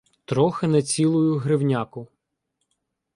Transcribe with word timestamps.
Трохи 0.25 0.67
не 0.67 0.81
цілую 0.81 1.37
гривняку 1.37 2.07